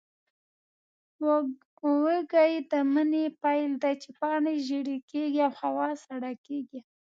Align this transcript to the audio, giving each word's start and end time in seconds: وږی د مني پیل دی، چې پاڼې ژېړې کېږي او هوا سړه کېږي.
وږی 1.25 2.55
د 2.71 2.73
مني 2.93 3.25
پیل 3.41 3.71
دی، 3.81 3.93
چې 4.01 4.09
پاڼې 4.19 4.55
ژېړې 4.67 4.97
کېږي 5.11 5.39
او 5.47 5.53
هوا 5.61 5.89
سړه 6.05 6.31
کېږي. 6.45 6.79